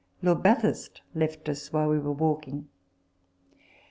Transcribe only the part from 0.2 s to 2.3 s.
Lord Bathurst left us while we were